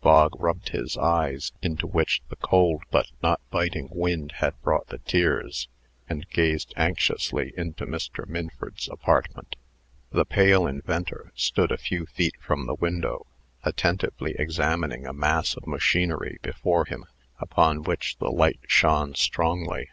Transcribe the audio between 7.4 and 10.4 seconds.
into Mr. Minford's apartment. The